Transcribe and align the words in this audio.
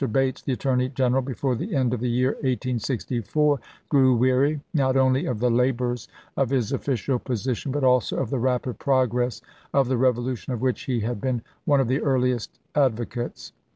Bates, 0.11 0.41
the 0.41 0.53
Attorney 0.53 0.89
General, 0.89 1.21
before 1.21 1.55
the 1.55 1.75
end 1.75 1.93
of 1.93 1.99
the 1.99 2.09
year 2.09 2.31
1864 2.41 3.59
grew 3.87 4.15
weary, 4.15 4.59
not 4.73 4.97
only 4.97 5.27
of 5.27 5.37
the 5.37 5.51
labors 5.51 6.07
of 6.35 6.49
his 6.49 6.71
official 6.73 7.19
position, 7.19 7.71
but 7.71 7.83
also 7.83 8.17
of 8.17 8.31
the 8.31 8.39
rapid 8.39 8.79
progress 8.79 9.43
of 9.75 9.89
the 9.89 9.97
revolution 9.97 10.53
of 10.53 10.61
which 10.63 10.85
he 10.85 11.01
had 11.01 11.21
been 11.21 11.43
one 11.65 11.79
of 11.79 11.87
the 11.87 12.01
earliest 12.01 12.57
advocates. 12.73 13.53